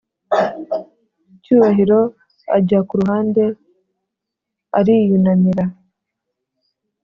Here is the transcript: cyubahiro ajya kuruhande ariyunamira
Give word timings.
cyubahiro 1.41 1.99
ajya 2.57 2.79
kuruhande 2.87 3.43
ariyunamira 4.79 5.65